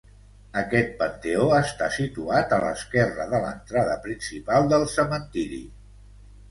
Aquest 0.61 0.95
panteó 1.01 1.43
està 1.57 1.91
situat 1.97 2.57
a 2.57 2.59
l'esquerra 2.65 3.29
de 3.35 3.43
l'entrada 3.45 4.01
principal 4.09 4.73
del 4.75 4.93
cementiri. 4.99 5.67